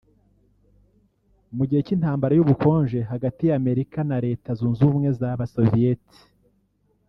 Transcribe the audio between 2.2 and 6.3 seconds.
y’ubukonje hagati ya Amerika na Leta yunze ubumwe y’abasoviyeti